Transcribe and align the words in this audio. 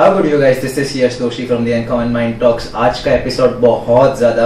How 0.00 0.12
good 0.14 0.26
you 0.26 0.38
guys 0.40 0.60
this 0.62 0.78
is 0.78 0.92
Yash 0.98 1.18
Doshi 1.18 1.44
from 1.46 1.64
the 1.64 1.68
uncommon 1.68 2.12
mind 2.12 2.38
talks 2.40 2.70
आज 2.82 3.00
का 3.04 3.12
episode 3.12 3.56
बहुत 3.60 4.16
ज़्यादा 4.18 4.44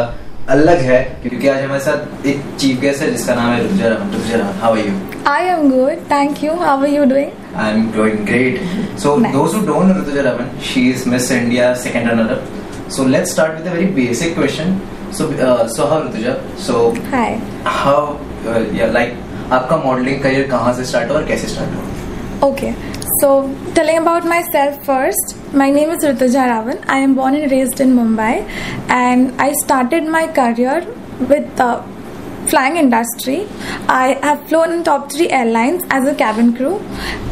अलग 0.50 0.78
है 0.86 0.96
क्योंकि 1.22 1.48
आज 1.48 1.62
हमारे 1.64 1.80
साथ 1.80 2.26
एक 2.26 2.40
चीफ 2.60 2.80
गेस्ट 2.80 3.02
है 3.02 3.10
जिसका 3.10 3.34
नाम 3.34 3.50
है 3.52 3.60
Ruja 3.66 3.88
Raman 3.88 4.10
Ruja 4.14 4.36
Raman 4.36 4.58
how 4.62 4.72
are 4.72 4.78
you 4.78 4.94
I 5.32 5.42
am 5.50 5.62
good, 5.72 6.00
thank 6.08 6.42
you. 6.44 6.56
How 6.62 6.72
are 6.78 6.90
you 6.94 7.04
doing? 7.12 7.28
I 7.56 7.70
am 7.72 7.86
doing 7.96 8.24
great 8.26 8.98
so 9.02 9.12
those 9.26 9.54
who 9.56 9.60
don't 9.68 9.90
know 9.90 9.98
Ruja 9.98 10.22
Raman 10.28 10.50
she 10.70 10.88
is 10.90 11.08
Miss 11.08 11.30
India 11.32 11.72
second 11.84 12.10
runner 12.10 12.32
up 12.36 12.90
so 12.96 13.04
let's 13.08 13.32
start 13.32 13.58
with 13.58 13.66
a 13.66 13.74
very 13.74 13.86
basic 14.00 14.34
question 14.34 14.76
so 15.18 15.28
so 15.76 15.86
how 15.92 16.02
Ruja 16.08 16.34
so 16.66 16.80
Hi. 17.12 17.28
How 17.76 18.66
ya 18.80 18.90
like 18.98 19.14
आपका 19.52 19.76
modelling 19.86 20.20
career 20.22 20.50
कहाँ 20.50 20.74
से 20.76 20.84
start 20.90 21.10
हुआ 21.10 21.18
और 21.18 21.26
कैसे 21.28 21.54
start 21.54 21.74
हुआ? 21.74 22.48
Okay 22.48 22.66
Okay. 22.66 22.93
So, 23.21 23.29
telling 23.75 23.97
about 23.97 24.25
myself 24.25 24.83
first, 24.85 25.35
my 25.53 25.69
name 25.69 25.89
is 25.89 26.03
Rituja 26.03 26.43
Ravan. 26.51 26.83
I 26.87 26.97
am 26.99 27.15
born 27.15 27.35
and 27.35 27.51
raised 27.51 27.79
in 27.81 27.95
Mumbai, 27.95 28.33
and 28.89 29.41
I 29.41 29.51
started 29.63 30.05
my 30.07 30.27
career 30.27 30.85
with 31.31 31.55
the 31.57 31.83
flying 32.47 32.77
industry. 32.77 33.47
I 33.87 34.17
have 34.23 34.47
flown 34.47 34.71
in 34.73 34.83
top 34.83 35.11
three 35.11 35.29
airlines 35.29 35.83
as 35.89 36.07
a 36.07 36.15
cabin 36.15 36.53
crew, 36.55 36.79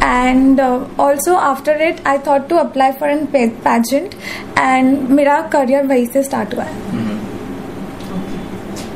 and 0.02 0.60
uh, 0.60 0.86
also 0.98 1.36
after 1.36 1.72
it, 1.72 2.02
I 2.04 2.18
thought 2.18 2.48
to 2.50 2.60
apply 2.60 2.92
for 2.98 3.08
an 3.08 3.26
pa- 3.26 3.54
pageant, 3.64 4.14
and 4.56 5.08
मेरा 5.20 5.40
career 5.56 5.82
वहीं 5.88 6.06
से 6.12 6.24
start 6.28 6.54
हुआ 6.54 6.64
है. 6.64 6.76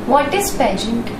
What 0.07 0.33
is 0.33 0.51
pageant? 0.61 1.11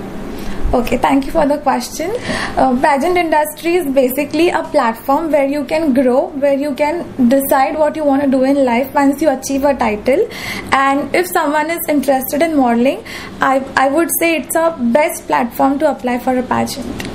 Okay, 0.71 0.97
thank 0.97 1.25
you 1.25 1.31
for 1.31 1.47
the 1.47 1.57
question. 1.57 2.11
Uh, 2.55 2.79
pageant 2.79 3.17
industry 3.17 3.73
is 3.73 3.87
basically 3.91 4.49
a 4.49 4.63
platform 4.65 5.31
where 5.31 5.47
you 5.47 5.63
can 5.65 5.95
grow, 5.95 6.27
where 6.43 6.53
you 6.53 6.75
can 6.75 7.27
decide 7.27 7.75
what 7.75 7.95
you 7.95 8.03
want 8.03 8.21
to 8.21 8.29
do 8.29 8.43
in 8.43 8.63
life 8.63 8.93
once 8.93 9.19
you 9.19 9.31
achieve 9.31 9.63
a 9.63 9.73
title. 9.73 10.29
And 10.71 11.15
if 11.15 11.25
someone 11.25 11.71
is 11.71 11.79
interested 11.89 12.43
in 12.43 12.55
modeling, 12.55 13.03
I, 13.41 13.65
I 13.75 13.89
would 13.89 14.09
say 14.19 14.35
it's 14.35 14.55
a 14.55 14.77
best 14.79 15.25
platform 15.25 15.79
to 15.79 15.89
apply 15.89 16.19
for 16.19 16.37
a 16.37 16.43
pageant. 16.43 17.07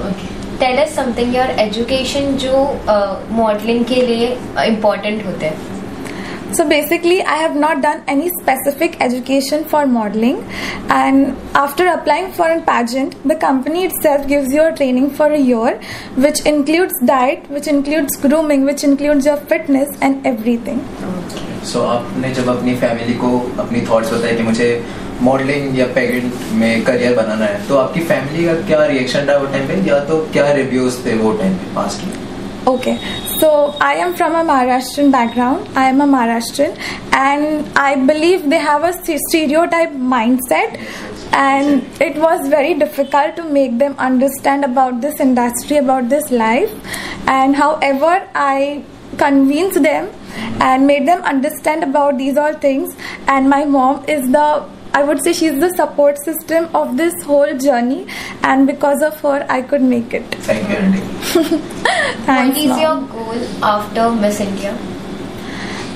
Okay. 0.00 0.28
Tell 0.60 0.78
us 0.78 0.94
something 0.94 1.34
your 1.34 1.50
education 1.58 2.36
जो 2.38 2.64
modelling 3.34 3.84
के 3.84 4.02
लिए 4.06 4.28
important 4.66 5.24
होते 5.26 5.46
हैं 5.46 5.73
So 6.54 6.64
basically, 6.68 7.20
I 7.22 7.36
have 7.38 7.56
not 7.56 7.82
done 7.82 8.02
any 8.06 8.30
specific 8.40 9.00
education 9.00 9.64
for 9.64 9.86
modeling, 9.86 10.36
and 10.88 11.36
after 11.52 11.86
applying 11.92 12.30
for 12.32 12.48
a 12.48 12.60
pageant, 12.60 13.16
the 13.26 13.34
company 13.34 13.84
itself 13.86 14.28
gives 14.28 14.52
you 14.54 14.62
a 14.64 14.72
training 14.80 15.10
for 15.10 15.26
a 15.26 15.38
year, 15.38 15.80
which 16.26 16.42
includes 16.46 16.94
diet, 17.04 17.48
which 17.50 17.66
includes 17.66 18.16
grooming, 18.26 18.64
which 18.64 18.84
includes 18.84 19.26
your 19.26 19.36
fitness 19.52 19.96
and 20.00 20.24
everything. 20.32 20.78
सो 21.72 21.82
आपने 21.94 22.30
जब 22.34 22.48
अपनी 22.48 22.74
family 22.80 23.14
को 23.24 23.28
अपनी 23.58 23.80
thoughts 23.90 24.12
बताए 24.12 24.34
कि 24.36 24.42
मुझे 24.42 24.68
modelling 25.22 25.78
या 25.78 25.86
pageant 25.94 26.32
में 26.60 26.84
करियर 26.84 27.14
बनाना 27.16 27.44
है 27.44 27.66
तो 27.68 27.76
आपकी 27.84 28.00
फैमिली 28.12 28.44
का 28.46 28.54
क्या 28.66 28.84
रिएक्शन 28.86 29.20
रहा 29.20 29.38
वो 29.38 29.46
टाइम 29.52 29.66
पे 29.68 29.80
या 29.88 29.98
तो 30.10 30.18
क्या 30.32 30.50
रिव्यूज़ 30.60 31.04
थे 31.06 31.14
वो 31.24 31.32
टाइम 31.38 31.54
पे 31.62 31.74
पास्ट 31.74 32.06
में 32.06 32.33
Okay, 32.66 32.98
so 33.38 33.76
I 33.78 33.94
am 33.96 34.14
from 34.14 34.34
a 34.34 34.42
Maharashtrian 34.42 35.12
background. 35.12 35.68
I 35.76 35.90
am 35.90 36.00
a 36.00 36.06
Maharashtrian, 36.06 36.78
and 37.12 37.68
I 37.78 37.94
believe 38.06 38.48
they 38.48 38.58
have 38.58 38.84
a 38.84 38.92
stereotype 38.94 39.90
mindset, 39.90 40.78
and 41.34 41.84
it 42.00 42.16
was 42.16 42.48
very 42.48 42.72
difficult 42.72 43.36
to 43.36 43.44
make 43.44 43.76
them 43.78 43.94
understand 43.98 44.64
about 44.64 45.02
this 45.02 45.20
industry, 45.20 45.76
about 45.76 46.08
this 46.08 46.30
life. 46.30 46.72
And 47.28 47.54
however, 47.54 48.26
I 48.34 48.82
convinced 49.18 49.82
them 49.82 50.08
and 50.62 50.86
made 50.86 51.06
them 51.06 51.20
understand 51.22 51.84
about 51.84 52.16
these 52.16 52.38
all 52.38 52.54
things. 52.54 52.96
And 53.28 53.50
my 53.50 53.66
mom 53.66 54.06
is 54.08 54.30
the 54.32 54.64
I 54.94 55.02
would 55.02 55.22
say 55.22 55.32
she's 55.32 55.58
the 55.60 55.70
support 55.74 56.16
system 56.24 56.68
of 56.74 56.96
this 56.96 57.12
whole 57.24 57.58
journey, 57.58 58.06
and 58.42 58.66
because 58.66 59.02
of 59.02 59.20
her, 59.20 59.44
I 59.50 59.60
could 59.60 59.82
make 59.82 60.14
it. 60.14 60.24
Thank 60.36 60.70
you. 60.70 61.13
Thanks, 61.34 62.56
what 62.56 62.64
is 62.64 62.68
mom. 62.68 62.80
your 62.80 62.96
goal 63.08 63.64
after 63.64 64.10
Miss 64.12 64.40
India? 64.40 64.72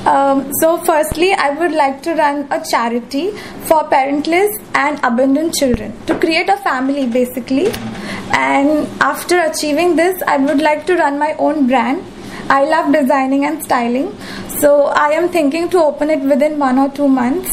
Um, 0.05 0.51
so, 0.61 0.79
firstly, 0.79 1.33
I 1.33 1.51
would 1.51 1.73
like 1.73 2.03
to 2.03 2.15
run 2.15 2.49
a 2.51 2.65
charity 2.65 3.31
for 3.67 3.85
parentless 3.85 4.49
and 4.75 4.99
abandoned 5.05 5.55
children 5.55 5.93
to 6.07 6.19
create 6.19 6.49
a 6.49 6.57
family 6.57 7.07
basically. 7.07 7.67
And 8.33 8.89
after 9.01 9.39
achieving 9.41 9.97
this, 9.97 10.21
I 10.27 10.39
would 10.39 10.61
like 10.61 10.87
to 10.87 10.97
run 10.97 11.19
my 11.19 11.35
own 11.39 11.67
brand. 11.67 12.05
I 12.49 12.65
love 12.65 12.93
designing 12.93 13.45
and 13.45 13.63
styling, 13.63 14.17
so 14.59 14.87
I 14.87 15.11
am 15.11 15.29
thinking 15.29 15.69
to 15.71 15.79
open 15.79 16.11
it 16.11 16.21
within 16.21 16.59
one 16.59 16.79
or 16.79 16.89
two 16.89 17.07
months. 17.07 17.51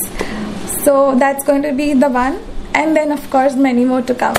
So, 0.84 1.16
that's 1.20 1.44
going 1.46 1.62
to 1.64 1.74
be 1.74 1.94
the 1.94 2.10
one, 2.10 2.40
and 2.74 2.96
then, 2.96 3.12
of 3.12 3.30
course, 3.30 3.56
many 3.56 3.86
more 3.86 4.02
to 4.02 4.16
come. 4.16 4.36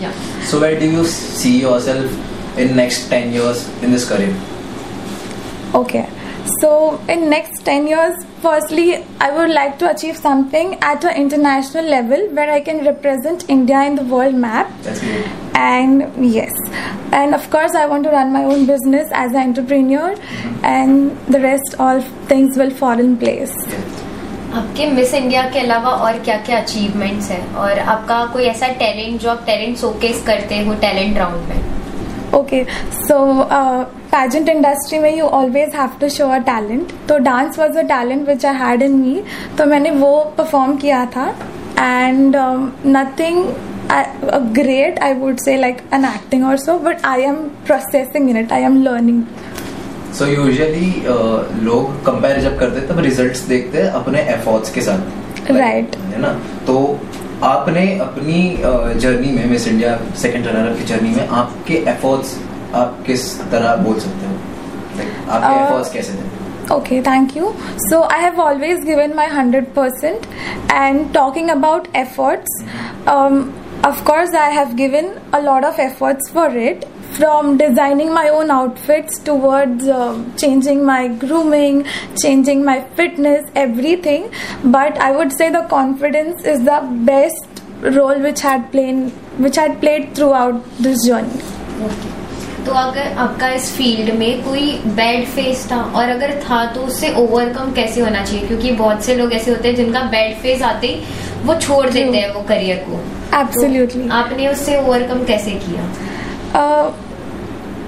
yeah. 0.00 0.12
So, 0.46 0.60
where 0.60 0.78
do 0.78 0.90
you 0.90 1.04
see 1.04 1.60
yourself 1.60 2.31
in 2.58 2.76
next 2.76 3.10
10 3.10 3.32
years 3.36 3.68
in 3.82 3.94
this 3.96 4.08
career 4.08 4.34
Okay. 5.74 6.08
So 6.60 7.00
in 7.08 7.30
next 7.30 7.64
10 7.64 7.86
years, 7.86 8.14
firstly, 8.42 9.04
I 9.20 9.30
would 9.30 9.50
like 9.50 9.78
to 9.78 9.90
achieve 9.90 10.16
something 10.16 10.74
at 10.82 11.04
an 11.04 11.16
international 11.16 11.84
level 11.84 12.28
where 12.30 12.50
I 12.52 12.60
can 12.60 12.84
represent 12.84 13.48
India 13.48 13.82
in 13.84 13.94
the 13.94 14.02
world 14.04 14.34
map. 14.34 14.70
that's 14.82 15.00
great 15.00 15.26
And 15.54 16.26
yes, 16.34 16.52
and 17.12 17.34
of 17.34 17.48
course, 17.50 17.74
I 17.74 17.86
want 17.86 18.04
to 18.04 18.10
run 18.10 18.32
my 18.32 18.44
own 18.44 18.66
business 18.66 19.08
as 19.12 19.32
an 19.32 19.48
entrepreneur, 19.48 20.14
mm-hmm. 20.14 20.64
and 20.64 21.16
the 21.28 21.40
rest 21.40 21.76
all 21.78 22.00
things 22.32 22.58
will 22.58 22.70
fall 22.70 22.98
in 22.98 23.16
place. 23.16 23.54
आपके 24.54 24.86
Miss 24.92 25.12
India 25.14 25.42
के 25.50 25.58
अलावा 25.58 25.90
और 26.06 26.18
क्या 26.24 26.36
क्या 26.46 26.58
achievements 26.60 27.30
हैं 27.30 27.54
और 27.62 27.78
आपका 27.78 28.24
कोई 28.32 28.44
ऐसा 28.44 28.68
टैलेंट 28.82 29.20
जो 29.20 29.30
आप 29.30 29.44
टैलेंट 29.46 29.76
शोकेस 29.78 30.22
करते 30.26 30.58
हो 30.64 30.74
टैलेंट 30.82 31.16
राउंड 31.18 31.48
में 31.48 31.81
Okay, 32.32 32.66
so 33.06 33.16
uh, 33.42 33.84
pageant 34.10 34.48
industry 34.48 34.98
में 35.00 35.16
you 35.16 35.26
always 35.38 35.72
have 35.74 35.98
to 35.98 36.08
show 36.10 36.28
a 36.32 36.40
talent. 36.42 36.92
तो 37.08 37.18
dance 37.24 37.58
was 37.58 37.76
a 37.76 37.84
talent 37.84 38.26
which 38.26 38.44
I 38.44 38.52
had 38.52 38.82
in 38.82 39.00
me. 39.00 39.22
तो 39.58 39.66
मैंने 39.66 39.90
वो 40.00 40.12
perform 40.38 40.80
किया 40.80 41.04
था 41.16 41.26
and 41.78 42.36
um, 42.36 42.72
nothing 42.84 43.38
I, 43.90 44.04
uh, 44.28 44.38
great 44.60 44.98
I 45.02 45.12
would 45.12 45.40
say 45.44 45.58
like 45.60 45.82
an 45.92 46.04
acting 46.04 46.44
or 46.44 46.56
so, 46.56 46.78
but 46.78 47.04
I 47.04 47.18
am 47.20 47.50
processing 47.66 48.28
in 48.30 48.36
it. 48.36 48.52
I 48.52 48.60
am 48.70 48.82
learning. 48.84 49.24
So 50.18 50.26
usually 50.26 50.88
लोग 51.64 52.04
compare 52.06 52.40
जब 52.40 52.58
करते 52.58 52.80
हैं 52.80 52.88
तब 52.88 52.98
रिजल्ट्स 53.04 53.40
देखते 53.48 53.82
हैं 53.82 53.90
अपने 54.00 54.20
एफर्ट्स 54.32 54.72
के 54.72 54.80
साथ 54.88 55.50
Right. 55.50 55.96
है 56.10 56.20
ना 56.20 56.32
तो 56.66 56.74
आपने 57.44 57.86
अपनी 58.00 58.40
जर्नी 59.00 59.30
में 59.32 59.46
Miss 59.50 59.66
India 59.68 59.96
second 60.22 60.46
runner 60.46 60.68
up 60.68 60.76
की 60.78 60.84
जर्नी 60.84 61.14
में 61.14 61.28
आपके 61.40 61.74
एफर्ट्स 61.90 62.36
आप 62.74 63.02
किस 63.06 63.24
तरह 63.50 63.74
बोल 63.76 63.98
सकते 64.00 64.26
हो? 64.26 64.34
आपके 65.30 65.54
एफर्ट्स 65.62 65.92
कैसे 65.92 66.12
थे? 66.14 66.74
Okay 66.74 67.00
thank 67.02 67.36
you 67.36 67.52
so 67.80 68.00
I 68.02 68.20
have 68.22 68.40
always 68.40 68.84
given 68.86 69.14
my 69.16 69.26
hundred 69.28 69.66
percent 69.74 70.26
and 70.72 71.12
talking 71.14 71.50
about 71.50 71.88
efforts 71.96 72.62
of course 73.86 74.34
I 74.34 74.52
have 74.54 74.74
given 74.76 75.10
a 75.34 75.38
lot 75.44 75.64
of 75.64 75.80
efforts 75.80 76.32
for 76.34 76.56
it 76.58 76.84
from 77.16 77.56
designing 77.56 78.12
my 78.14 78.28
own 78.28 78.50
outfits 78.50 79.18
towards 79.18 79.88
um 79.88 80.20
changing 80.36 80.84
my 80.84 81.08
grooming, 81.24 81.84
changing 82.16 82.64
my 82.64 82.80
fitness, 83.00 83.50
everything. 83.54 84.28
But 84.76 84.98
I 84.98 85.10
would 85.12 85.32
say 85.32 85.50
the 85.50 85.64
confidence 85.72 86.44
is 86.44 86.64
the 86.64 86.80
best 87.10 87.62
role 87.98 88.20
which 88.20 88.40
had 88.40 88.70
played 88.72 89.10
which 89.38 89.56
had 89.56 89.80
played 89.80 90.14
throughout 90.14 90.62
this 90.78 91.06
journey. 91.06 91.42
तो 92.66 92.72
अगर 92.72 93.16
आपका 93.18 93.48
इस 93.52 93.70
field 93.76 94.12
में 94.18 94.42
कोई 94.42 94.66
bad 94.96 95.24
face 95.28 95.66
था 95.70 95.76
और 96.00 96.08
अगर 96.08 96.32
था 96.42 96.64
तो 96.74 96.80
उससे 96.80 97.12
ओवरकम 97.22 97.72
कैसे 97.74 98.00
होना 98.00 98.22
चाहिए 98.24 98.46
क्योंकि 98.46 98.70
बहुत 98.82 99.02
से 99.04 99.14
लोग 99.16 99.32
ऐसे 99.32 99.50
होते 99.50 99.68
हैं 99.68 99.76
जिनका 99.76 100.02
बैड 100.12 100.36
फेस 100.42 100.62
आते 100.62 100.86
ही 100.86 101.44
वो 101.46 101.54
छोड़ 101.60 101.88
देते 101.88 102.16
हैं 102.18 102.32
वो 102.34 102.42
करियर 102.48 102.84
को 102.88 103.00
Absolutely. 103.36 104.08
तो 104.08 104.14
आपने 104.14 104.48
उससे 104.48 104.78
ओवरकम 104.80 105.24
कैसे 105.24 105.50
किया 105.66 105.90
Uh, 106.54 106.92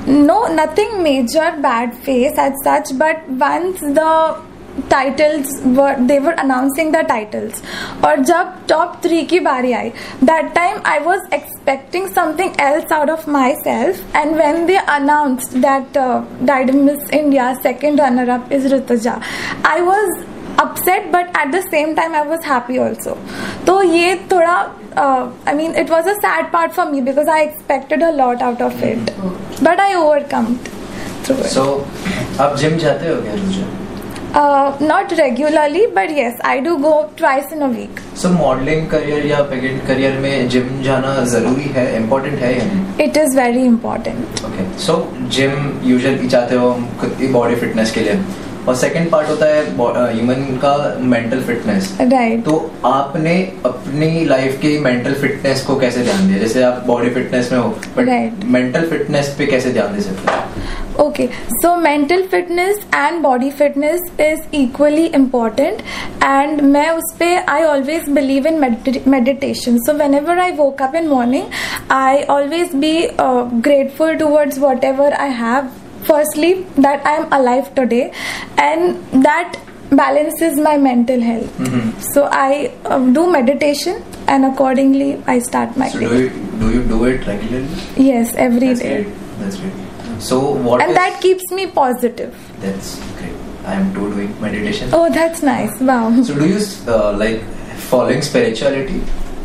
no, 0.08 0.48
nothing 0.48 1.04
major 1.04 1.56
bad 1.62 1.94
face 1.94 2.38
as 2.38 2.54
such, 2.64 2.98
but 2.98 3.28
once 3.30 3.80
the 3.80 4.42
titles 4.88 5.48
were 5.78 5.96
they 6.08 6.20
were 6.20 6.36
announcing 6.38 6.92
the 6.92 7.04
titles 7.04 7.62
और 8.06 8.24
जब 8.26 8.68
top 8.68 9.02
three 9.04 9.24
की 9.28 9.40
बारी 9.48 9.72
आई 9.74 9.92
that 10.30 10.54
time 10.56 10.82
I 10.86 11.00
was 11.00 11.22
expecting 11.38 12.08
something 12.14 12.56
else 12.68 12.92
out 12.92 13.10
of 13.10 13.28
myself 13.28 14.02
and 14.16 14.36
when 14.38 14.66
they 14.68 14.80
announced 14.88 15.60
that 15.62 15.98
uh, 15.98 16.24
Diadem 16.46 16.86
Miss 16.86 17.10
India 17.10 17.54
second 17.62 18.00
runner 18.00 18.30
up 18.32 18.52
is 18.52 18.72
Rituja 18.72 19.22
I 19.66 19.82
was 19.82 20.26
upset 20.65 21.11
but 21.13 21.37
at 21.39 21.53
the 21.53 21.61
same 21.67 21.95
time 21.95 22.15
I 22.17 22.29
was 22.29 22.47
happy 22.49 22.79
also 22.79 23.17
तो 23.67 23.83
ये 23.83 24.15
थोड़ा 24.33 24.57
I 24.99 25.55
mean 25.55 25.75
it 25.77 25.91
was 25.91 26.09
a 26.09 26.13
sad 26.19 26.51
part 26.53 26.73
for 26.73 26.91
me 26.91 27.01
because 27.01 27.29
I 27.31 27.43
expected 27.43 28.03
a 28.03 28.11
lot 28.13 28.43
out 28.43 28.63
of 28.63 28.85
it 28.85 29.11
but 29.63 29.81
I 29.81 29.95
overcome 29.95 30.57
not 34.83 35.13
regularly 35.13 35.87
but 35.97 36.11
ये 36.11 36.33
I 36.45 36.61
do 36.61 36.77
go 36.77 36.93
twice 37.19 37.53
in 37.53 37.63
week 37.65 38.01
so 38.23 38.29
modelling 38.29 38.87
career 38.87 39.27
या 39.27 39.43
pageant 39.51 39.87
career 39.87 40.19
में 40.19 40.49
gym 40.49 40.83
जाना 40.83 41.15
ज़रूरी 41.25 41.69
है 41.75 41.85
important 41.97 42.41
है 42.41 42.53
it 43.05 43.17
is 43.17 43.37
very 43.39 43.65
important 43.67 44.79
so 44.87 44.97
gym 45.37 45.71
usually 45.85 46.29
चाहते 46.29 46.57
हो 46.57 46.73
खुद 47.01 47.17
की 47.21 47.27
बॉडी 47.33 47.57
फिटनेस 47.57 47.91
के 47.91 48.01
लिए। 48.01 48.19
और 48.69 48.77
सेकंड 48.77 49.11
पार्ट 49.11 49.29
होता 49.29 49.47
है 49.47 49.63
ह्यूमन 50.13 50.59
का 50.63 50.75
मेंटल 51.01 51.41
फिटनेस 51.43 51.97
राइट 52.03 52.45
तो 52.45 52.59
आपने 52.85 53.35
अपनी 53.67 54.25
लाइफ 54.25 54.59
के 54.63 54.79
मेंटल 54.81 55.15
फिटनेस 55.21 55.65
को 55.67 55.77
कैसे 55.81 56.03
ध्यान 56.03 56.27
दिया? 56.29 56.39
जैसे 56.39 56.63
आप 56.63 56.83
बॉडी 56.87 57.11
फिटनेस 57.11 57.53
में 57.53 57.59
हो 57.59 57.75
राइट 57.99 58.45
मेंटल 58.55 58.89
फिटनेस 58.91 59.35
पे 59.39 59.47
कैसे 59.47 59.73
ध्यान 59.73 59.95
दे 59.95 60.01
सकते 60.01 60.33
हैं? 60.33 60.43
Okay 61.01 61.27
so 61.53 61.75
mental 61.77 62.23
fitness 62.31 62.79
and 62.95 63.21
body 63.23 63.51
fitness 63.51 64.01
is 64.21 64.57
equally 64.57 65.05
important 65.07 65.83
and 66.25 66.61
मैं 66.63 66.89
उस 66.91 67.15
पर 67.21 67.45
I 67.49 67.63
always 67.65 68.09
believe 68.11 68.47
in 68.47 68.61
meditation 69.09 69.79
so 69.79 69.93
when 70.15 70.39
I 70.39 70.53
woke 70.57 70.83
up 70.83 70.95
in 70.95 71.09
morning 71.09 71.45
I 71.93 72.23
always 72.31 72.75
be 72.77 72.93
grateful 73.21 74.15
towards 74.17 74.59
whatever 74.85 75.13
I 75.15 75.31
have 75.41 75.69
Firstly, 76.07 76.65
that 76.77 77.05
I 77.07 77.17
am 77.17 77.33
alive 77.33 77.75
today, 77.75 78.13
and 78.59 79.25
that 79.25 79.57
balances 79.91 80.59
my 80.59 80.77
mental 80.77 81.21
health. 81.21 82.03
So 82.13 82.29
I 82.31 82.73
um, 82.85 83.13
do 83.13 83.31
meditation, 83.31 84.03
and 84.29 84.45
accordingly 84.45 85.23
I 85.27 85.39
start 85.39 85.77
my 85.77 85.89
So 85.89 86.01
day. 86.01 86.09
do 86.09 86.19
you 86.21 86.31
do 86.61 86.71
you 86.75 86.83
do 86.85 87.05
it 87.05 87.27
regularly? 87.27 87.69
Yes, 87.97 88.35
every 88.35 88.69
That's 88.69 88.81
day, 88.81 89.03
great. 89.05 89.15
That's 89.39 89.57
great. 89.57 89.73
So 90.21 90.41
what 90.69 90.81
and 90.83 90.97
that 90.97 91.21
keeps 91.21 91.51
me 91.51 91.67
positive. 91.71 92.35
That's 92.61 92.97
great. 93.19 93.33
I 93.67 93.75
am 93.75 93.93
too 93.95 94.13
doing 94.15 94.41
meditation. 94.41 94.91
Oh, 94.93 95.11
that's 95.11 95.43
nice. 95.43 95.81
Wow. 95.81 96.23
So 96.23 96.35
do 96.39 96.47
you 96.49 96.61
uh, 96.87 97.13
like 97.17 97.41
following 97.93 98.23
spirituality? 98.23 99.03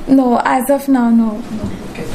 No, 0.08 0.42
as 0.44 0.70
of 0.70 0.88
now, 0.88 1.10
no. 1.10 1.32
No. 1.38 1.72
Okay. 1.92 2.06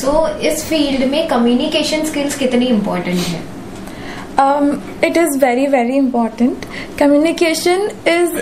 सो 0.00 0.26
इस 0.48 0.64
field 0.68 1.10
में 1.10 1.26
communication 1.28 2.04
skills 2.04 2.38
कितनी 2.38 2.66
important 2.66 3.18
है 3.18 3.48
Um, 4.40 4.68
it 5.02 5.16
is 5.18 5.36
very, 5.36 5.66
very 5.66 5.96
important. 5.98 6.66
Communication 6.96 7.90
is 8.06 8.36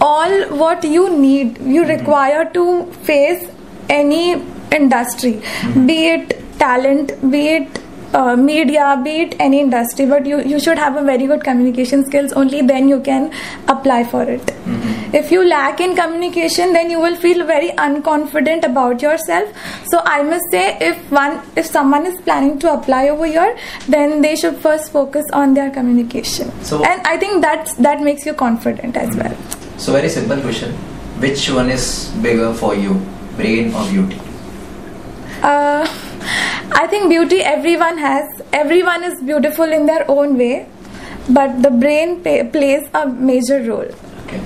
all 0.00 0.34
what 0.56 0.84
you 0.84 1.16
need, 1.16 1.58
you 1.58 1.84
require 1.84 2.44
to 2.52 2.84
face 3.08 3.48
any 3.88 4.40
industry, 4.70 5.42
be 5.86 5.96
it 6.10 6.36
talent, 6.60 7.14
be 7.30 7.48
it 7.48 7.80
uh, 8.14 8.36
media, 8.36 9.00
be 9.02 9.22
it 9.22 9.36
any 9.40 9.60
industry. 9.60 10.06
But 10.06 10.26
you, 10.26 10.40
you 10.42 10.60
should 10.60 10.78
have 10.78 10.96
a 10.96 11.02
very 11.02 11.26
good 11.26 11.42
communication 11.42 12.04
skills. 12.04 12.32
Only 12.32 12.62
then 12.62 12.88
you 12.88 13.00
can 13.00 13.32
apply 13.68 14.04
for 14.04 14.22
it. 14.22 14.52
If 15.12 15.30
you 15.30 15.46
lack 15.46 15.80
in 15.80 15.94
communication, 15.94 16.72
then 16.72 16.90
you 16.90 16.98
will 16.98 17.16
feel 17.16 17.44
very 17.44 17.68
unconfident 17.86 18.64
about 18.64 19.02
yourself. 19.02 19.48
So 19.90 20.00
I 20.06 20.22
must 20.22 20.50
say, 20.50 20.78
if 20.80 20.96
one, 21.10 21.42
if 21.54 21.66
someone 21.66 22.06
is 22.06 22.18
planning 22.22 22.58
to 22.60 22.72
apply 22.72 23.08
over 23.10 23.26
here, 23.26 23.56
then 23.88 24.22
they 24.22 24.36
should 24.36 24.56
first 24.56 24.90
focus 24.90 25.24
on 25.32 25.52
their 25.54 25.70
communication. 25.70 26.50
So- 26.62 26.82
and 26.82 27.06
I 27.06 27.18
think 27.18 27.42
that's 27.42 27.74
that 27.74 28.00
makes 28.00 28.24
you 28.24 28.32
confident 28.32 28.96
as 28.96 29.14
well. 29.16 29.36
So 29.76 29.92
very 29.92 30.08
simple 30.08 30.40
question. 30.40 30.72
Which 31.20 31.50
one 31.50 31.70
is 31.70 32.08
bigger 32.22 32.54
for 32.54 32.74
you, 32.74 32.94
brain 33.36 33.74
or 33.74 33.84
beauty? 33.90 34.18
Uh, 35.42 35.86
I 36.72 36.86
think 36.86 37.10
beauty 37.10 37.42
everyone 37.42 37.98
has. 37.98 38.42
Everyone 38.52 39.04
is 39.04 39.20
beautiful 39.22 39.64
in 39.64 39.86
their 39.86 40.10
own 40.10 40.38
way, 40.38 40.66
but 41.28 41.62
the 41.62 41.70
brain 41.70 42.20
pay, 42.22 42.44
plays 42.44 42.88
a 42.94 43.06
major 43.06 43.62
role. 43.62 43.90
Okay. 44.26 44.40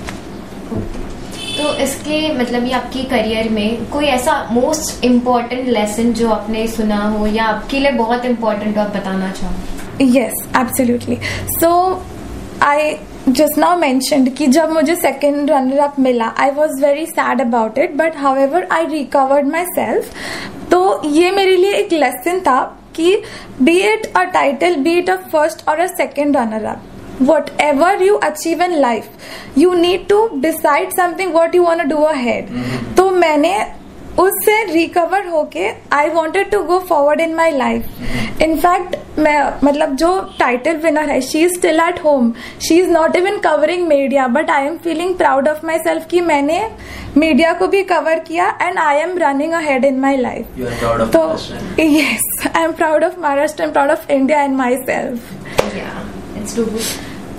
तो 1.56 1.74
इसके 1.74 2.16
मतलब 2.34 2.64
ये 2.64 2.72
आपकी 2.72 3.02
career 3.02 3.48
में 3.48 3.86
कोई 3.90 4.06
ऐसा 4.06 4.32
most 4.52 5.04
important 5.04 5.68
lesson 5.68 6.12
जो 6.12 6.28
आपने 6.30 6.66
सुना 6.68 6.98
हो 7.08 7.26
या 7.26 7.44
आपके 7.44 7.78
लिए 7.78 7.90
बहुत 7.92 8.24
इम्पोर्टेंट 8.24 8.76
हो 8.76 8.82
आप 8.82 8.96
बताना 8.96 9.30
चाहो? 9.32 9.54
Yes 10.02 10.48
absolutely 10.56 11.18
so 11.50 11.70
I 12.62 12.92
just 13.28 13.58
now 13.58 13.78
मैं 13.78 13.98
जब 14.50 14.70
मुझे 14.70 14.94
सेकेंड 14.96 15.50
रनर 15.50 15.78
अप 15.78 15.98
मिला 15.98 16.32
I 16.38 16.50
was 16.50 16.84
very 16.84 17.06
sad 17.06 17.40
about 17.40 17.78
it 17.78 17.94
but 17.96 18.16
however 18.36 18.66
I 18.72 18.86
recovered 18.86 19.46
my 19.46 19.64
self 19.74 20.70
तो 20.70 20.80
ये 21.04 21.30
मेरे 21.30 21.56
लिए 21.56 21.72
एक 21.74 21.92
लेसन 21.92 22.40
था 22.40 22.60
कि 22.96 23.16
be 23.62 23.78
it 23.78 24.06
a 24.16 24.22
title 24.34 24.76
be 24.76 24.92
it 24.98 25.10
a 25.10 25.16
first 25.32 25.68
और 25.68 25.80
a 25.80 25.86
second 25.86 26.36
runner 26.36 26.64
up 26.64 26.82
whatever 27.20 27.96
you 28.04 28.18
achieve 28.22 28.60
in 28.60 28.80
life 28.80 29.08
you 29.56 29.74
need 29.76 30.08
to 30.08 30.20
decide 30.40 30.92
something 30.92 31.32
what 31.32 31.54
you 31.54 31.62
want 31.62 31.80
to 31.80 31.88
do 31.88 32.04
ahead. 32.06 32.48
तो 32.96 33.10
मैंने 33.10 33.56
उससे 34.18 34.62
रिकवर 34.64 35.26
होके 35.28 35.68
I 35.92 36.08
wanted 36.10 36.50
to 36.50 36.62
go 36.64 36.78
forward 36.88 37.20
in 37.20 37.34
my 37.34 37.50
life 37.50 38.42
in fact 38.42 38.96
मैं 39.18 39.38
मतलब 39.64 39.94
जो 39.96 40.08
title 40.38 40.76
winner 40.76 41.10
है 41.10 41.20
she 41.20 41.44
is 41.44 41.54
still 41.54 41.80
at 41.80 42.02
home 42.04 42.32
she 42.68 42.78
is 42.80 42.90
not 42.90 43.16
even 43.16 43.38
covering 43.44 43.86
media 43.88 44.26
but 44.28 44.50
I 44.50 44.66
am 44.66 44.76
feeling 44.84 45.14
proud 45.16 45.48
of 45.48 45.64
my 45.66 45.78
self 45.78 46.06
कि 46.10 46.20
मैंने 46.20 46.60
media 47.16 47.52
को 47.52 47.66
भी 47.68 47.82
cover 47.84 48.18
किया 48.18 48.48
and 48.62 48.78
I 48.78 48.98
am 48.98 49.16
running 49.18 49.52
ahead 49.52 49.84
in 49.84 50.00
my 50.00 50.16
life 50.16 50.58
You 50.58 50.66
are 50.66 50.76
proud 50.82 51.06
of 51.06 51.12
तो. 51.12 51.28
Yes 51.80 52.46
I 52.56 52.62
am 52.64 52.72
proud 52.72 53.04
of 53.04 53.20
Maharashtra 53.20 53.64
am 53.64 53.72
proud 53.72 53.90
of 53.90 54.10
India 54.12 54.42
and 54.42 54.56
my 54.56 54.76
self 54.76 56.15
it's 56.46 56.56
do 56.56 56.64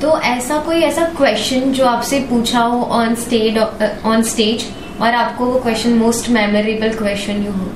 तो 0.02 0.18
ऐसा 0.20 0.58
कोई 0.64 0.82
ऐसा 0.84 1.06
क्वेश्चन 1.18 1.72
जो 1.74 1.86
आपसे 1.86 2.20
पूछा 2.30 2.60
हो 2.62 2.82
ऑन 2.94 3.16
स्टेज 3.16 3.58
ऑन 4.06 4.22
स्टेज 4.24 4.66
और 5.02 5.14
आपको 5.14 5.46
वो 5.46 5.60
question 5.60 5.94
most 5.98 6.30
memorable 6.30 6.94
question 6.94 7.44
you 7.46 7.52
हो? 7.52 7.70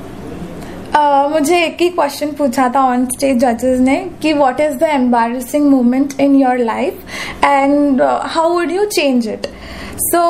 Uh, 0.91 1.31
मुझे 1.31 1.63
एक 1.65 1.81
ही 1.81 1.89
क्वेश्चन 1.89 2.31
पूछा 2.31 2.67
था 2.75 2.81
ऑन 2.85 3.05
स्टेज 3.05 3.37
जजेस 3.39 3.79
ने 3.79 3.95
कि 4.21 4.33
what 4.33 4.59
is 4.61 4.73
the 4.77 4.89
embarrassing 4.93 5.69
moment 5.69 6.19
in 6.19 6.35
your 6.35 6.57
life 6.57 7.43
and 7.43 8.01
how 8.01 8.51
would 8.53 8.71
you 8.71 8.85
change 8.85 9.27
it 9.27 9.47
so 9.99 10.23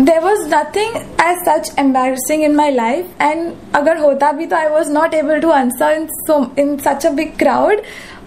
there 0.00 0.18
was 0.20 0.40
nothing 0.48 0.96
as 1.22 1.38
such 1.44 1.70
embarrassing 1.78 2.42
in 2.44 2.54
my 2.56 2.70
life 2.70 3.20
and 3.22 3.52
अगर 3.74 3.98
होता 3.98 4.30
भी 4.32 4.46
तो 4.46 4.56
I 4.56 4.66
was 4.68 4.90
not 4.92 5.14
able 5.14 5.40
to 5.40 5.50
answer 5.50 5.92
in 5.92 6.06
so 6.18 6.36
in 6.58 6.76
such 6.78 7.06
a 7.06 7.10
big 7.10 7.36
crowd 7.38 7.80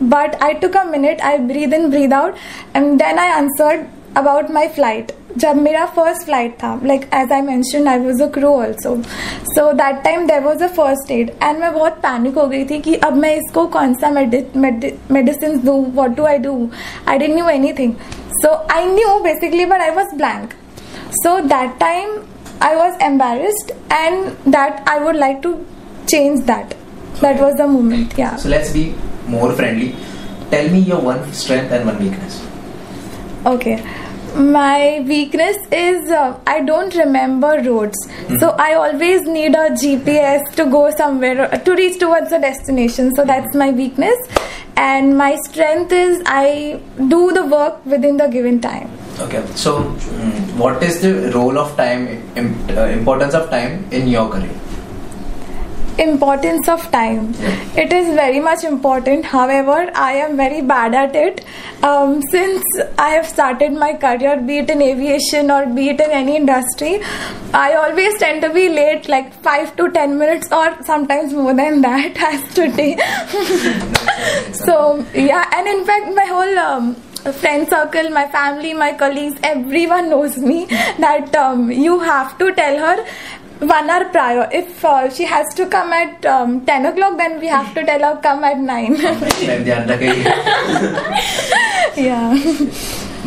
but 0.03 0.35
I 0.43 0.53
took 0.61 0.77
a 0.77 0.83
minute 0.83 1.21
I 1.21 1.37
breathe 1.47 1.73
in 1.73 1.89
breathe 1.89 2.13
out 2.13 2.35
and 2.75 2.91
then 2.99 3.19
I 3.19 3.29
answered 3.31 3.83
about 4.17 4.49
my 4.51 4.67
flight 4.67 5.11
जब 5.37 5.55
मेरा 5.55 5.85
first 5.85 6.23
flight 6.25 6.53
था 6.53 6.73
like 6.83 7.05
as 7.13 7.31
I 7.31 7.41
mention 7.41 7.87
I 7.87 7.99
was 7.99 8.23
a 8.23 8.27
crew 8.29 8.53
also 8.53 8.95
so 9.47 9.71
that 9.73 10.01
time 10.03 10.25
there 10.27 10.39
was 10.43 10.63
a 10.63 10.67
first 10.69 11.11
aid 11.11 11.29
and 11.43 11.59
मैं 11.59 11.73
बहुत 11.73 11.99
panic 12.03 12.37
हो 12.37 12.45
गई 12.47 12.63
थी 12.65 12.79
कि 12.79 12.95
अब 12.97 13.17
मैं 13.17 13.35
इसको 13.35 13.65
कौन 13.67 13.93
सा 13.95 14.09
मेडिसिन 14.11 15.59
दूँ 15.59 15.83
what 15.95 16.15
do 16.15 16.25
I 16.25 16.37
do 16.39 16.55
I 17.07 17.17
didn't 17.17 17.33
knew 17.35 17.49
anything 17.79 17.93
so 18.35 18.53
I 18.71 18.85
knew 18.85 19.19
basically 19.23 19.65
but 19.65 19.81
I 19.81 19.91
was 19.91 20.15
blank 20.15 20.53
So 21.23 21.45
that 21.47 21.79
time 21.79 22.27
I 22.61 22.75
was 22.75 22.95
embarrassed 23.01 23.71
and 23.89 24.37
that 24.53 24.87
I 24.87 25.03
would 25.03 25.15
like 25.15 25.41
to 25.43 25.65
change 26.07 26.45
that. 26.45 26.75
That 27.21 27.39
was 27.39 27.55
the 27.55 27.67
moment, 27.67 28.13
yeah. 28.17 28.35
So 28.35 28.49
let's 28.49 28.71
be 28.71 28.95
more 29.27 29.51
friendly. 29.53 29.95
Tell 30.51 30.69
me 30.69 30.79
your 30.79 31.01
one 31.01 31.31
strength 31.33 31.71
and 31.71 31.85
one 31.85 31.99
weakness. 31.99 32.45
Okay. 33.45 33.83
My 34.35 35.03
weakness 35.07 35.57
is 35.71 36.11
uh, 36.11 36.39
I 36.45 36.61
don't 36.61 36.95
remember 36.95 37.61
roads. 37.65 37.97
Mm-hmm. 38.07 38.37
So 38.37 38.49
I 38.51 38.73
always 38.75 39.23
need 39.23 39.55
a 39.55 39.69
GPS 39.71 40.53
to 40.55 40.65
go 40.65 40.91
somewhere 40.95 41.41
uh, 41.41 41.57
to 41.57 41.75
reach 41.75 41.99
towards 41.99 42.29
the 42.29 42.39
destination. 42.39 43.15
So 43.15 43.23
hmm. 43.23 43.27
that's 43.27 43.55
my 43.55 43.71
weakness. 43.71 44.17
And 44.77 45.17
my 45.17 45.35
strength 45.47 45.91
is 45.91 46.21
I 46.25 46.79
do 47.07 47.31
the 47.31 47.45
work 47.45 47.85
within 47.85 48.17
the 48.17 48.27
given 48.27 48.61
time. 48.61 48.89
Okay. 49.19 49.45
So 49.55 49.81
hmm, 49.81 50.38
what 50.59 50.83
is 50.83 51.01
the 51.01 51.31
role 51.31 51.57
of 51.57 51.75
time, 51.77 52.07
uh, 52.37 52.85
importance 52.97 53.33
of 53.33 53.49
time 53.49 53.85
in 53.91 54.07
your 54.07 54.29
career? 54.29 54.59
importance 55.99 56.69
of 56.69 56.89
time. 56.91 57.33
It 57.75 57.91
is 57.91 58.13
very 58.15 58.39
much 58.39 58.63
important. 58.63 59.25
However 59.25 59.91
i 59.93 60.13
am 60.13 60.37
very 60.37 60.61
bad 60.61 60.95
at 60.95 61.15
it. 61.15 61.43
Um, 61.89 62.21
since 62.31 62.63
i 62.97 63.09
have 63.09 63.27
started 63.27 63.73
my 63.81 63.89
career 64.03 64.35
be 64.49 64.57
it 64.59 64.69
in 64.69 64.81
aviation 64.81 65.51
or 65.57 65.65
be 65.65 65.89
it 65.89 66.01
in 66.05 66.11
any 66.11 66.35
industry 66.35 67.01
i 67.59 67.73
always 67.81 68.17
tend 68.23 68.41
to 68.41 68.49
be 68.57 68.67
late 68.69 69.07
like 69.07 69.33
5 69.49 69.75
to 69.77 69.89
10 69.91 70.17
minutes 70.17 70.51
or 70.51 70.65
sometimes 70.83 71.33
more 71.33 71.53
than 71.53 71.81
that 71.81 72.17
as 72.31 72.53
today. 72.53 72.97
So 74.65 75.05
yeah 75.13 75.45
and 75.59 75.67
in 75.75 75.85
fact 75.85 76.13
my 76.15 76.25
whole 76.25 76.59
um, 76.67 76.95
friend 77.41 77.67
circle 77.69 78.09
my 78.09 78.25
family 78.37 78.73
my 78.73 78.91
colleagues 78.93 79.37
everyone 79.43 80.09
knows 80.09 80.37
me 80.37 80.65
that 81.05 81.35
um, 81.35 81.71
you 81.71 81.99
have 81.99 82.37
to 82.39 82.51
tell 82.53 82.77
her 82.85 82.95
one 83.61 83.89
hour 83.89 84.05
prior. 84.05 84.47
If 84.53 84.83
uh, 84.85 85.09
she 85.09 85.25
has 85.25 85.45
to 85.55 85.65
come 85.65 85.91
at 85.91 86.25
um, 86.25 86.65
10 86.65 86.85
o'clock, 86.85 87.17
then 87.17 87.41
we 87.41 87.47
have 87.47 87.73
to 87.73 87.83
tell 87.85 87.99
her 87.99 88.15
come 88.23 88.41
at 88.45 88.57
9. 88.57 88.95
Ma'am 89.47 89.63
ध्यान 89.63 89.89
रखेगी 89.89 90.23
yeah. 92.05 92.33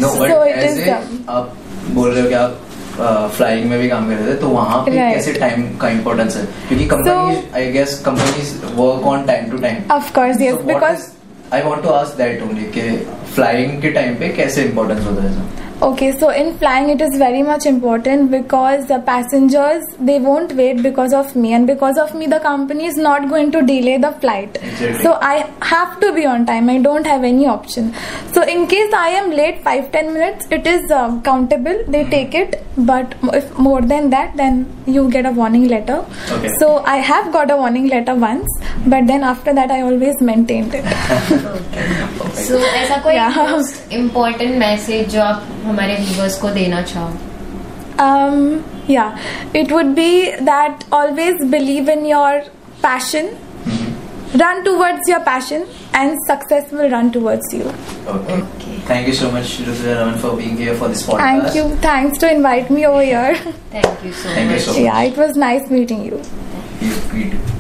No 0.01 0.09
So 0.17 0.43
it 0.43 0.63
is. 0.69 0.89
आप 1.29 1.53
बोल 1.95 2.11
रहे 2.11 2.23
हो 2.23 2.29
कि 2.29 2.35
आप 2.35 3.31
flying 3.37 3.69
में 3.71 3.79
भी 3.81 3.89
काम 3.89 4.09
कर 4.09 4.17
रहे 4.17 4.33
थे 4.33 4.39
तो 4.41 4.49
वहाँ 4.49 4.79
पे 4.85 4.91
Right. 4.97 5.15
कैसे 5.15 5.33
टाइम 5.41 5.67
का 5.81 5.89
इम्पोर्टेंस 5.99 6.37
है 6.37 6.45
क्योंकि 6.69 6.87
company 6.95 7.43
I 7.61 7.71
guess 7.73 7.99
companies 8.07 8.55
work 8.81 9.07
on 9.13 9.25
time 9.27 9.51
to 9.51 9.59
time 9.67 9.83
Of 9.99 10.13
course, 10.19 10.41
yes. 10.47 10.61
because 10.73 11.09
I 11.53 11.63
want 11.63 11.83
to 11.83 11.89
ask 11.91 12.17
that 12.19 12.43
only 12.43 12.65
के 12.77 12.89
फ्लाइंग 13.35 13.81
के 13.83 13.91
टाइम 13.93 14.15
पे 14.17 14.29
कैसे 14.37 14.63
इंपॉर्टेंस 14.65 15.05
होता 15.07 15.23
है 15.23 15.71
Okay, 15.82 16.12
so 16.20 16.30
in 16.30 16.58
flying 16.58 16.90
it 16.90 17.02
is 17.02 17.18
very 17.18 17.44
much 17.44 17.66
important 17.68 18.32
because 18.32 18.88
the 18.88 18.98
passengers 19.10 19.84
they 20.00 20.18
won't 20.20 20.54
wait 20.54 20.82
because 20.82 21.14
of 21.14 21.36
me 21.36 21.54
and 21.54 21.68
because 21.68 22.00
of 22.00 22.16
me 22.16 22.26
the 22.26 22.40
company 22.40 22.86
is 22.86 22.98
not 22.98 23.28
going 23.30 23.52
to 23.52 23.62
delay 23.62 23.98
the 24.00 24.12
flight. 24.14 24.58
Exactly. 24.60 25.04
So 25.04 25.14
I 25.22 25.48
have 25.62 26.00
to 26.00 26.12
be 26.16 26.26
on 26.26 26.48
time. 26.48 26.68
I 26.72 26.80
don't 26.80 27.06
have 27.06 27.24
any 27.24 27.46
option. 27.46 27.94
So 28.34 28.42
in 28.42 28.66
case 28.66 28.92
I 28.92 29.10
am 29.10 29.30
late 29.30 29.62
5 29.64 29.92
10 29.92 30.14
minutes 30.16 30.48
it 30.50 30.66
is 30.66 30.90
um, 30.90 31.22
countable. 31.22 31.84
They 31.88 32.04
take 32.16 32.34
it 32.34 32.64
but 32.76 33.14
if 33.34 33.56
more 33.60 33.82
than 33.82 34.10
that 34.10 34.36
then 34.36 34.66
you 34.88 35.08
get 35.12 35.28
a 35.28 35.32
warning 35.32 35.68
letter. 35.68 36.04
Okay. 36.32 36.54
So 36.58 36.78
I 36.96 36.98
have 36.98 37.32
got 37.32 37.52
a 37.52 37.58
warning 37.58 37.88
letter 37.90 38.16
once 38.16 38.48
but 38.88 39.06
then 39.06 39.24
after 39.24 39.54
that 39.54 39.70
I 39.70 39.82
always 39.82 40.20
maintained 40.22 40.74
it. 40.74 40.86
सो 42.38 42.58
ऐसा 42.60 42.98
कोई 43.04 43.14
Yeah. 43.14 43.38
Most 43.52 43.94
important 43.94 44.58
message 44.60 45.10
जो 45.14 45.22
आप 45.22 45.46
हमारे 45.66 45.96
viewers 46.06 46.38
को 46.42 46.50
देना 46.60 46.82
चाहो 46.94 47.16
Um, 48.06 48.42
yeah, 48.88 49.16
it 49.60 49.72
would 49.76 49.96
be 49.96 50.10
that 50.50 50.84
always 50.98 51.40
believe 51.54 51.88
in 51.94 52.04
your 52.10 52.44
passion, 52.84 53.32
run 54.42 54.64
towards 54.68 55.10
your 55.12 55.20
passion, 55.30 55.66
and 56.02 56.16
success 56.28 56.70
will 56.72 56.92
run 56.92 57.10
towards 57.18 57.56
you. 57.60 57.74
Okay 58.16 58.38
Okay. 58.38 58.76
Thank 58.90 59.08
you 59.08 59.14
so 59.14 59.32
much 59.32 59.58
Rutuja 59.62 60.00
Raman 60.02 60.18
for 60.22 60.36
being 60.36 60.60
here 60.60 60.78
for 60.80 60.90
this 60.90 61.02
podcast 61.10 61.44
Thank 61.48 61.58
you. 61.62 61.66
Thanks 61.90 62.24
to 62.26 62.32
invite 62.38 62.72
me 62.78 62.86
over 62.94 63.04
here. 63.10 63.36
Thank 63.74 64.06
you 64.06 64.12
so 64.24 64.36
Thank 64.36 64.52
you 64.52 64.56
much 64.56 64.70
so 64.70 64.80
yeah, 64.88 65.04
it 65.12 65.22
was 65.26 65.42
nice 65.48 65.70
meeting 65.78 66.06
you. 66.12 66.22
You, 66.88 66.96
you 67.20 67.30
too. 67.32 67.51